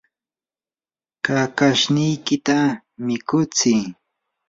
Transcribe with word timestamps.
kakashniykita 1.25 2.57
mikutsii 3.05 3.83